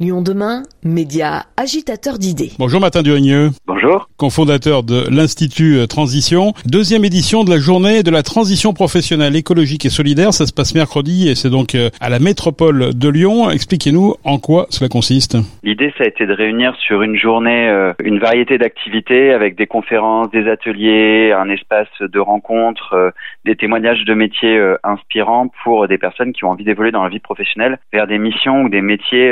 [0.00, 2.52] Lyon demain, média agitateur d'idées.
[2.58, 3.50] Bonjour Martin Durigneux.
[3.66, 4.08] Bonjour.
[4.16, 6.54] Cofondateur de l'Institut Transition.
[6.64, 10.32] Deuxième édition de la journée de la transition professionnelle écologique et solidaire.
[10.32, 13.50] Ça se passe mercredi et c'est donc euh, à la métropole de Lyon.
[13.50, 15.36] Expliquez-nous en quoi cela consiste.
[15.62, 19.66] L'idée, ça a été de réunir sur une journée euh, une variété d'activités avec des
[19.66, 23.10] conférences, des ateliers, un espace de rencontre, euh,
[23.44, 27.18] des témoignages de métiers inspirants pour des personnes qui ont envie d'évoluer dans la vie
[27.18, 29.30] professionnelle vers des missions ou des métiers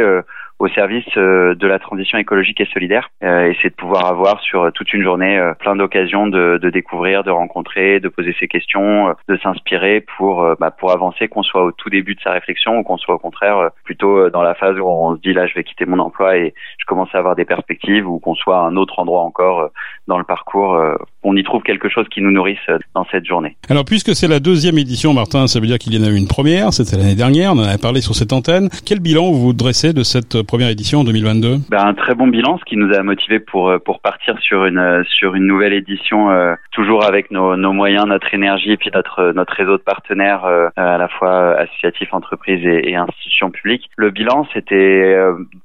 [0.58, 3.10] au service euh, de la transition écologique et solidaire.
[3.22, 6.70] Euh, et c'est de pouvoir avoir sur toute une journée euh, plein d'occasions de, de,
[6.70, 11.64] découvrir, de rencontrer, de poser ses questions, de s'inspirer pour bah, pour avancer, qu'on soit
[11.64, 14.78] au tout début de sa réflexion ou qu'on soit au contraire plutôt dans la phase
[14.78, 17.36] où on se dit là je vais quitter mon emploi et je commence à avoir
[17.36, 19.70] des perspectives ou qu'on soit à un autre endroit encore
[20.06, 20.80] dans le parcours,
[21.28, 22.58] on y trouve quelque chose qui nous nourrisse
[22.94, 23.56] dans cette journée.
[23.68, 26.16] Alors puisque c'est la deuxième édition, Martin, ça veut dire qu'il y en a eu
[26.16, 28.68] une première, c'était l'année dernière, on en a parlé sur cette antenne.
[28.86, 32.58] Quel bilan vous dressez de cette première édition en 2022 ben, Un très bon bilan,
[32.58, 35.72] ce qui nous a motivé pour euh, pour partir sur une euh, sur une nouvelle
[35.72, 39.82] édition, euh, toujours avec nos, nos moyens, notre énergie, et puis notre notre réseau de
[39.82, 40.44] partenaires
[40.76, 43.90] à la fois associatifs, entreprises et, et institutions publiques.
[43.96, 45.16] Le bilan, c'était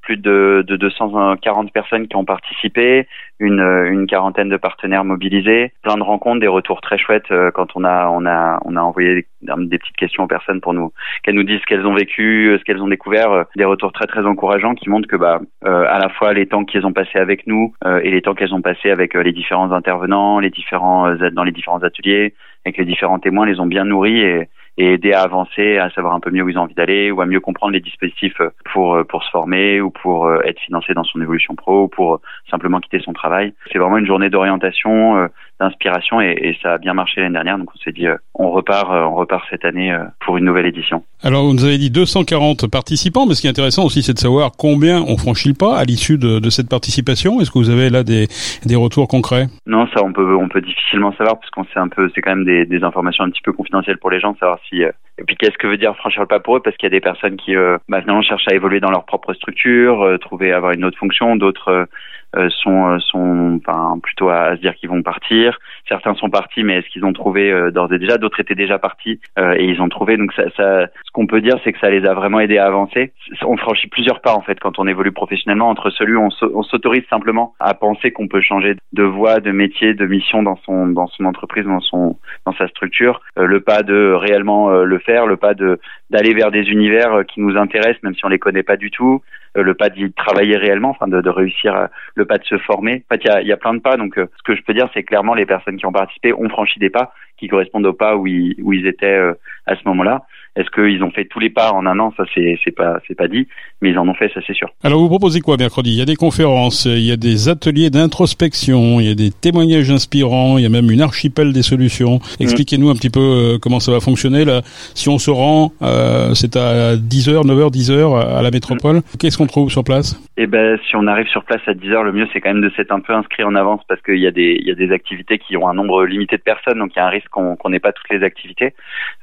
[0.01, 3.07] plus de, de 240 personnes qui ont participé,
[3.44, 7.83] une, une quarantaine de partenaires mobilisés, plein de rencontres, des retours très chouettes quand on
[7.83, 10.91] a on a on a envoyé des petites questions aux personnes pour nous
[11.23, 14.25] qu'elles nous disent ce qu'elles ont vécu, ce qu'elles ont découvert, des retours très très
[14.25, 17.47] encourageants qui montrent que bah euh, à la fois les temps qu'ils ont passés avec
[17.47, 21.16] nous euh, et les temps qu'elles ont passés avec euh, les différents intervenants, les différents
[21.16, 22.33] dans les différents ateliers,
[22.66, 26.13] avec les différents témoins, les ont bien nourris et, et aider à avancer, à savoir
[26.13, 28.97] un peu mieux où ils ont envie d'aller, ou à mieux comprendre les dispositifs pour
[29.07, 32.99] pour se former ou pour être financé dans son évolution pro, ou pour simplement quitter
[32.99, 33.53] son travail.
[33.71, 37.57] C'est vraiment une journée d'orientation, d'inspiration, et, et, ça a bien marché l'année dernière.
[37.57, 41.03] Donc on s'est dit, on repart, on repart cette année pour une nouvelle édition.
[41.21, 44.19] Alors, vous nous avez dit 240 participants, mais ce qui est intéressant aussi, c'est de
[44.19, 47.39] savoir combien on franchit le pas à l'issue de, de, cette participation.
[47.39, 48.27] Est-ce que vous avez là des,
[48.65, 49.47] des retours concrets?
[49.65, 52.35] Non, ça on peut on peut difficilement savoir parce qu'on sait un peu, c'est quand
[52.35, 54.83] même des, des, informations un petit peu confidentielles pour les gens, savoir si.
[54.83, 56.59] Euh, et puis qu'est-ce que veut dire franchir le pas pour eux?
[56.59, 59.33] Parce qu'il y a des personnes qui euh, bah, cherchent à évoluer dans leur propre
[59.33, 61.88] structure, euh, trouver avoir une autre fonction, d'autres
[62.35, 65.53] euh, sont euh, sont enfin plutôt à, se dire qu'ils vont partir.
[65.88, 68.18] Certains sont partis, mais est-ce qu'ils ont trouvé euh, d'ores et déjà?
[68.18, 70.18] D'autres étaient déjà partis et ils ont trouvé.
[70.18, 72.66] Donc ça, ça ce qu'on peut dire, c'est que ça les a vraiment aidés à
[72.66, 73.14] avancer.
[73.44, 77.03] On franchit plusieurs pas en fait quand on évolue professionnellement entre celui où on s'autorise
[77.09, 81.08] simplement à penser qu'on peut changer de voie, de métier, de mission dans son dans
[81.08, 83.22] son entreprise, dans son dans sa structure.
[83.35, 87.58] le pas de réellement le faire, le pas de d'aller vers des univers qui nous
[87.58, 89.22] intéressent, même si on les connaît pas du tout.
[89.56, 93.03] Le pas d'y travailler réellement, enfin de, de réussir le pas de se former.
[93.09, 93.97] En fait, il y a, y a, plein de pas.
[93.97, 96.50] Donc, euh, ce que je peux dire, c'est clairement les personnes qui ont participé ont
[96.50, 99.34] franchi des pas qui correspondent au pas où ils, où ils étaient euh,
[99.66, 100.24] à ce moment-là.
[100.56, 102.14] Est-ce qu'ils ont fait tous les pas en un an?
[102.16, 103.47] Ça, c'est c'est pas c'est pas dit,
[103.81, 104.69] mais ils en ont fait, ça c'est sûr.
[104.84, 105.91] Alors, vous proposez quoi mercredi?
[105.91, 109.31] Il y a des conférences, il y a des ateliers d'introspection, il y a des
[109.31, 112.19] témoignages inspirants, il y a même une archipel des solutions.
[112.40, 112.44] Mm.
[112.44, 114.62] Expliquez-nous un petit peu euh, comment ça va fonctionner là.
[114.94, 118.97] Si on se rend, euh, c'est à 10h, 9h, 10h à la métropole.
[118.97, 119.02] Mm.
[119.20, 120.22] Qu'est-ce qu'on trouve sur place?
[120.38, 122.72] Eh ben, si on arrive sur place à 10h, le mieux c'est quand même de
[122.75, 124.91] s'être un peu inscrit en avance parce qu'il y a des il y a des
[124.91, 127.70] activités qui ont un nombre limité de personnes, donc il y a un risque qu'on
[127.70, 128.74] n'ait pas toutes les activités,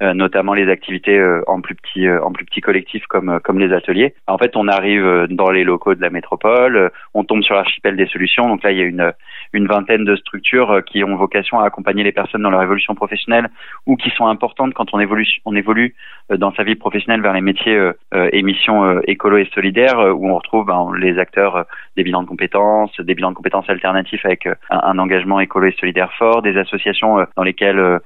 [0.02, 3.58] euh, notamment les activités euh, en plus petit euh, en plus petit collectif comme comme
[3.58, 4.14] les ateliers.
[4.26, 8.06] En fait, on arrive dans les locaux de la métropole, on tombe sur l'archipel des
[8.06, 8.48] solutions.
[8.48, 9.12] Donc là, il y a une
[9.52, 13.48] une vingtaine de structures qui ont vocation à accompagner les personnes dans leur évolution professionnelle
[13.86, 15.94] ou qui sont importantes quand on évolue on évolue
[16.30, 20.66] dans sa vie professionnelle vers les métiers et missions écolo et solidaires où on retrouve
[20.66, 21.66] ben, les acteurs
[21.96, 25.76] des bilans de compétences, des bilans de compétences alternatifs avec un, un engagement écolo et
[25.80, 28.00] solidaire fort, des associations dans lesquelles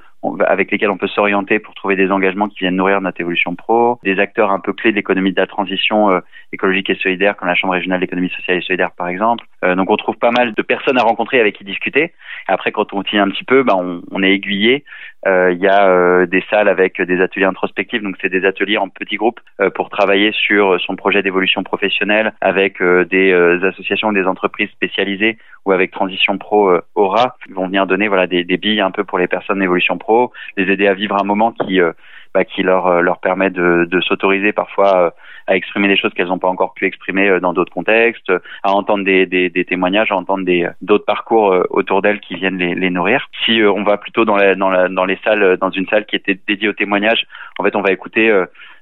[0.46, 3.98] avec lesquels on peut s'orienter pour trouver des engagements qui viennent nourrir notre évolution pro,
[4.02, 6.20] des acteurs un peu clés de l'économie de la transition euh,
[6.52, 9.44] écologique et solidaire, comme la Chambre régionale d'économie sociale et solidaire par exemple.
[9.64, 12.12] Euh, donc on trouve pas mal de personnes à rencontrer avec qui discuter.
[12.46, 14.84] Après, quand on tient un petit peu, bah, on, on, est aiguillé.
[15.26, 18.88] Euh, il y a des salles avec des ateliers introspectifs, donc c'est des ateliers en
[18.88, 19.40] petits groupes
[19.74, 25.90] pour travailler sur son projet d'évolution professionnelle avec des associations, des entreprises spécialisées ou avec
[25.90, 27.36] Transition Pro Aura.
[27.48, 30.32] Ils vont venir donner voilà des, des billes un peu pour les personnes d'évolution pro
[30.56, 31.92] les aider à vivre un moment qui euh,
[32.34, 35.10] bah, qui leur euh, leur permet de, de s'autoriser parfois euh,
[35.46, 38.32] à exprimer des choses qu'elles n'ont pas encore pu exprimer dans d'autres contextes,
[38.62, 42.56] à entendre des, des, des témoignages, à entendre des d'autres parcours autour d'elles qui viennent
[42.56, 43.28] les, les nourrir.
[43.44, 46.16] Si on va plutôt dans la, dans la, dans les salles, dans une salle qui
[46.16, 47.26] était dédiée aux témoignages,
[47.58, 48.32] en fait, on va écouter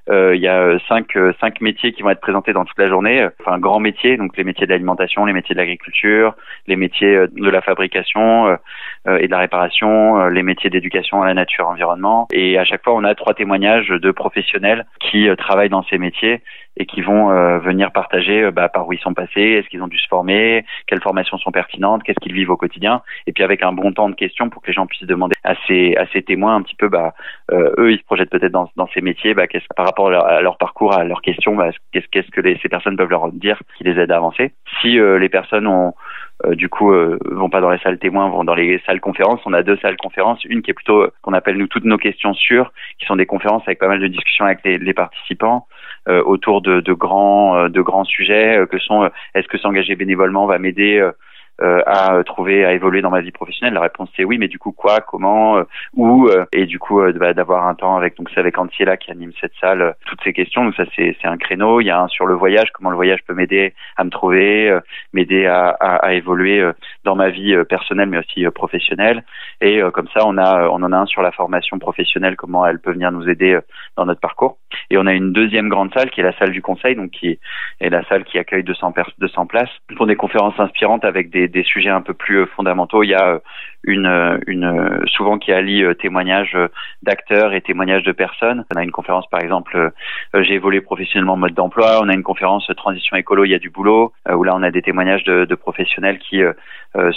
[0.09, 2.77] euh, il y a euh, cinq, euh, cinq métiers qui vont être présentés dans toute
[2.77, 3.25] la journée.
[3.39, 6.35] Enfin, grands métiers, donc les métiers de l'alimentation, les métiers de l'agriculture,
[6.67, 8.57] les métiers de la fabrication
[9.05, 12.27] et de la réparation, les métiers d'éducation à la nature, environnement.
[12.31, 16.41] Et à chaque fois, on a trois témoignages de professionnels qui travaillent dans ces métiers
[16.77, 19.87] et qui vont euh, venir partager bah, par où ils sont passés, est-ce qu'ils ont
[19.87, 23.61] dû se former, quelles formations sont pertinentes, qu'est-ce qu'ils vivent au quotidien, et puis avec
[23.61, 26.23] un bon temps de questions pour que les gens puissent demander à ces, à ces
[26.23, 27.13] témoins un petit peu, bah,
[27.51, 30.57] eux ils se projettent peut-être dans, dans ces métiers, bah, qu'est-ce, par rapport à leur,
[30.57, 33.83] parcours, à leurs questions, bah, qu'est-ce, qu'est-ce que les, ces personnes peuvent leur dire qui
[33.83, 34.53] les aide à avancer.
[34.81, 35.93] Si les personnes ont
[36.32, 39.39] euh, du coup euh, vont pas dans les salles témoins, vont dans les salles conférences.
[39.45, 41.97] On a deux salles conférences, une qui est plutôt euh, qu'on appelle nous toutes nos
[41.97, 45.67] questions sûres, qui sont des conférences avec pas mal de discussions avec les, participants
[46.07, 50.99] autour de, de, grands de grands sujets que sont est-ce que s'engager bénévolement va m'aider
[50.99, 51.11] euh,
[51.61, 54.71] à trouver, à évoluer dans ma vie professionnelle La réponse c'est oui, mais du coup
[54.71, 55.63] quoi, comment, euh,
[55.93, 59.11] où euh, Et du coup bah, d'avoir un temps avec donc c'est avec Antiela qui
[59.11, 60.63] anime cette salle, toutes ces questions.
[60.65, 61.81] Donc ça c'est c'est un créneau.
[61.81, 64.77] Il y a un sur le voyage, comment le voyage peut m'aider à me trouver,
[65.13, 66.63] m'aider à, à, à, évoluer
[67.03, 69.23] dans ma vie personnelle mais aussi professionnelle.
[69.61, 72.79] Et comme ça on a on en a un sur la formation professionnelle, comment elle
[72.79, 73.59] peut venir nous aider
[73.95, 74.57] dans notre parcours.
[74.89, 77.39] Et on a une deuxième grande salle qui est la salle du conseil, donc qui
[77.79, 81.63] est la salle qui accueille 200 200 places pour des conférences inspirantes avec des des,
[81.63, 83.03] sujets un peu plus euh, fondamentaux.
[83.03, 83.39] Il y a euh,
[83.83, 86.57] une, euh, souvent qui allie témoignages
[87.01, 88.65] d'acteurs et témoignages de personnes.
[88.73, 89.91] On a une conférence par exemple,
[90.33, 91.99] j'ai évolué professionnellement en mode d'emploi.
[92.01, 94.71] On a une conférence transition écolo, il y a du boulot, où là on a
[94.71, 96.41] des témoignages de, professionnels qui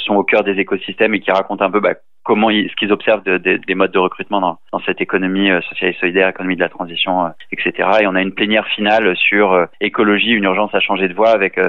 [0.05, 1.95] sont au cœur des écosystèmes et qui racontent un peu bah,
[2.25, 6.29] comment ce qu'ils observent de, des modes de recrutement dans cette économie sociale et solidaire,
[6.29, 7.89] économie de la transition, etc.
[8.01, 11.61] Et on a une plénière finale sur écologie, une urgence à changer de voie avec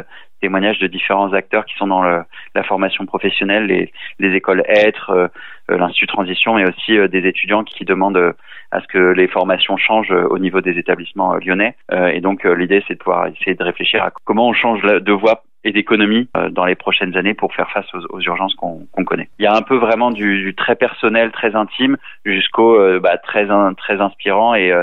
[0.41, 2.23] témoignages de différents acteurs qui sont dans le,
[2.55, 5.27] la formation professionnelle, les, les écoles Être, euh,
[5.71, 8.33] euh, l'Institut Transition, mais aussi euh, des étudiants qui demandent
[8.71, 11.75] à ce que les formations changent au niveau des établissements lyonnais.
[12.13, 15.43] et donc l'idée, c'est de pouvoir essayer de réfléchir à comment on change de voie
[15.63, 19.29] et d'économie dans les prochaines années pour faire face aux, urgences qu'on connaît.
[19.39, 21.95] Il y a un peu vraiment du, du très personnel, très intime,
[22.25, 23.47] jusqu'au bah, très
[23.77, 24.73] très inspirant et,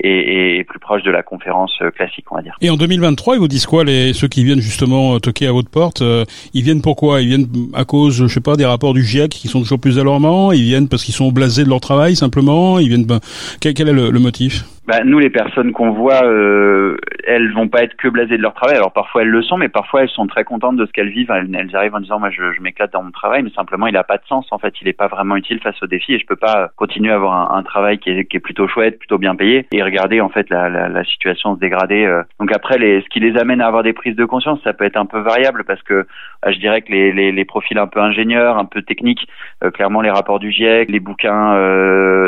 [0.00, 2.56] et, et, plus proche de la conférence euh, classique, on va dire.
[2.60, 5.70] Et en 2023, ils vous disent quoi les ceux qui viennent justement toquer à votre
[5.70, 9.04] porte euh, Ils viennent pourquoi Ils viennent à cause, je sais pas, des rapports du
[9.04, 10.52] GIEC qui sont toujours plus alarmants?
[10.52, 12.78] Ils viennent parce qu'ils sont blasés de leur travail simplement?
[12.78, 13.20] Ils viennent ben,
[13.60, 14.64] quel, quel est le, le motif?
[14.86, 16.96] Bah, nous, les personnes qu'on voit, euh,
[17.26, 18.76] elles vont pas être que blasées de leur travail.
[18.76, 21.30] Alors parfois elles le sont, mais parfois elles sont très contentes de ce qu'elles vivent.
[21.30, 23.96] Elles, elles, arrivent en disant moi je, je m'éclate dans mon travail, mais simplement il
[23.96, 24.46] a pas de sens.
[24.50, 27.12] En fait, il est pas vraiment utile face aux défis et je peux pas continuer
[27.12, 29.82] à avoir un, un travail qui est, qui est, plutôt chouette, plutôt bien payé et
[29.82, 32.04] regarder en fait la, la, la situation se dégrader.
[32.04, 32.22] Euh.
[32.38, 34.84] Donc après, les, ce qui les amène à avoir des prises de conscience, ça peut
[34.84, 36.04] être un peu variable parce que euh,
[36.46, 39.26] je dirais que les, les, les, profils un peu ingénieurs, un peu techniques,
[39.62, 41.54] euh, clairement les rapports du GIEC, les bouquins,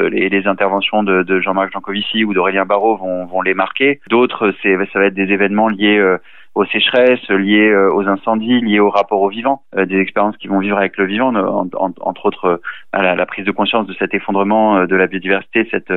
[0.09, 4.01] les, les, interventions de, de Jean-Marc Jancovici ou d'Aurélien Barraud vont vont, les marquer.
[4.09, 6.19] D'autres, c'est ça va être des événements liés euh,
[6.55, 10.47] aux sécheresses, liés euh, aux incendies, liés au rapport au vivant, euh, des expériences qui
[10.47, 12.61] vont vivre avec le vivant, entre autres
[12.93, 15.93] la, prise de conscience de cet effondrement de la biodiversité, cette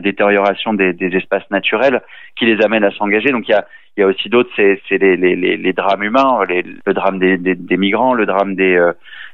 [0.00, 2.02] détérioration des, espaces naturels
[2.36, 3.30] qui les amène à s'engager.
[3.30, 6.40] Donc il y a, il y a aussi d'autres, c'est les, les, les, drames humains,
[6.48, 8.78] le drame des, des, migrants, le drame des,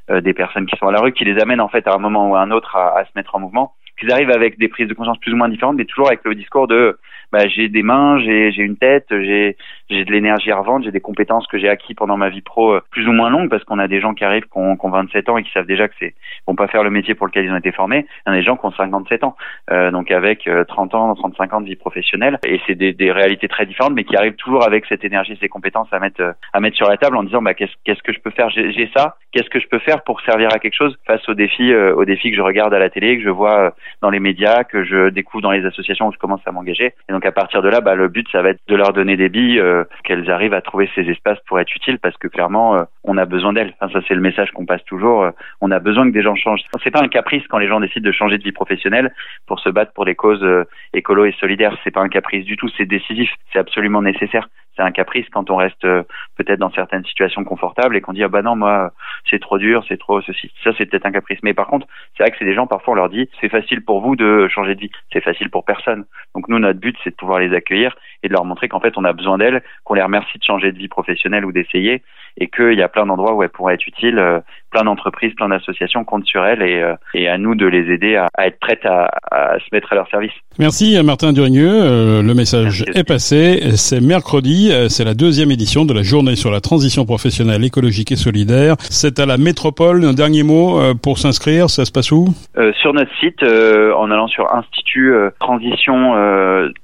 [0.09, 2.31] des personnes qui sont à la rue, qui les amènent en fait à un moment
[2.31, 4.95] ou à un autre à se mettre en mouvement qu'ils arrivent avec des prises de
[4.95, 6.99] conscience plus ou moins différentes, mais toujours avec le discours de
[7.33, 9.57] bah, j'ai des mains, j'ai j'ai une tête, j'ai
[9.91, 12.75] j'ai de l'énergie à revendre, j'ai des compétences que j'ai acquis pendant ma vie pro
[12.75, 14.87] euh, plus ou moins longue parce qu'on a des gens qui arrivent qui ont, qui
[14.87, 16.15] ont 27 ans et qui savent déjà que c'est
[16.47, 18.07] vont pas faire le métier pour lequel ils ont été formés.
[18.27, 19.37] Il y a des gens qui ont 57 ans,
[19.71, 23.13] euh, donc avec 30 euh, ans, 35 ans de vie professionnelle et c'est des, des
[23.13, 26.33] réalités très différentes, mais qui arrivent toujours avec cette énergie, ces compétences à mettre euh,
[26.53, 28.91] à mettre sur la table en disant bah qu'est-ce qu'est-ce que je peux faire, j'ai
[28.97, 32.05] ça, qu'est-ce que je peux faire pour servir à quelque chose face aux défis aux
[32.05, 35.09] défis que je regarde à la télé, que je vois dans les médias, que je
[35.09, 36.95] découvre dans les associations où je commence à m'engager.
[37.09, 39.17] Et donc à partir de là, bah, le but ça va être de leur donner
[39.17, 39.74] des billes, euh,
[40.05, 43.25] qu'elles arrivent à trouver ces espaces pour être utiles, parce que clairement euh, on a
[43.25, 43.75] besoin d'elles.
[43.81, 45.23] Ça c'est le message qu'on passe toujours.
[45.23, 46.63] Euh, on a besoin que des gens changent.
[46.83, 49.13] C'est pas un caprice quand les gens décident de changer de vie professionnelle
[49.47, 50.45] pour se battre pour des causes
[50.93, 51.77] écolo et solidaires.
[51.85, 52.69] C'est pas un caprice du tout.
[52.77, 53.31] C'est décisif.
[53.53, 56.03] C'est absolument nécessaire c'est un caprice quand on reste euh,
[56.37, 58.93] peut-être dans certaines situations confortables et qu'on dit ah bah non moi
[59.31, 60.51] c'est trop dur, c'est trop ceci.
[60.63, 61.39] Ça c'est peut-être un caprice.
[61.43, 63.85] Mais par contre, c'est vrai que c'est des gens parfois on leur dit c'est facile
[63.85, 66.05] pour vous de changer de vie, c'est facile pour personne.
[66.35, 68.95] Donc nous notre but c'est de pouvoir les accueillir et de leur montrer qu'en fait
[68.97, 72.03] on a besoin d'elles, qu'on les remercie de changer de vie professionnelle ou d'essayer
[72.37, 75.49] et qu'il y a plein d'endroits où elles pourraient être utiles, euh, plein d'entreprises, plein
[75.49, 78.59] d'associations comptent sur elles et, euh, et, à nous de les aider à, à être
[78.59, 80.33] prêtes à, à, se mettre à leur service.
[80.59, 85.95] Merci Martin Durigneux, le message est passé, c'est mercredi euh, c'est la deuxième édition de
[85.95, 88.77] la journée sur la transition professionnelle écologique et solidaire.
[88.79, 90.05] C'est à la métropole.
[90.05, 92.29] Un dernier mot euh, pour s'inscrire, ça se passe où?
[92.57, 96.15] Euh, Sur notre site, en allant sur Institut Transition,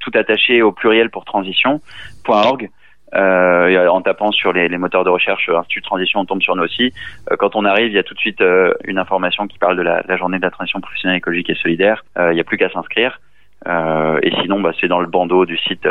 [0.00, 2.70] tout attaché au pluriel pour transition.org.
[3.14, 6.62] Euh, en tapant sur les, les, moteurs de recherche Institut Transition, on tombe sur nous
[6.62, 6.92] aussi.
[7.38, 8.42] quand on arrive, il y a tout de suite
[8.84, 12.04] une information qui parle de la, la, journée de la transition professionnelle écologique et solidaire.
[12.18, 13.20] il n'y a plus qu'à s'inscrire.
[13.66, 15.88] et sinon, bah, c'est dans le bandeau du site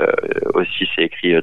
[0.53, 1.35] aussi, c'est écrit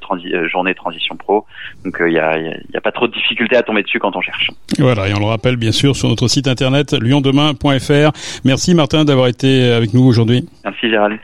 [0.51, 1.45] journée transition pro.
[1.85, 4.23] Donc il n'y a, y a pas trop de difficultés à tomber dessus quand on
[4.23, 4.51] cherche.
[4.79, 8.13] Voilà, et on le rappelle bien sûr sur notre site internet lyondemain.fr.
[8.45, 10.49] Merci Martin d'avoir été avec nous aujourd'hui.
[10.65, 11.19] Merci Gérald.